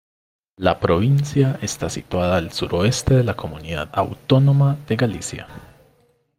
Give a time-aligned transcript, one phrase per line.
[0.57, 5.47] La provincia está situada al suroeste de la comunidad autónoma de Galicia.